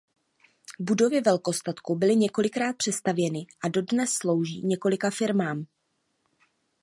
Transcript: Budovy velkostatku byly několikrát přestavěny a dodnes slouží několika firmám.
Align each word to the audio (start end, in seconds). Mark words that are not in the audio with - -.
Budovy 0.79 1.21
velkostatku 1.21 1.95
byly 1.95 2.15
několikrát 2.15 2.75
přestavěny 2.75 3.45
a 3.63 3.67
dodnes 3.67 4.11
slouží 4.11 4.61
několika 4.65 5.09
firmám. 5.11 5.65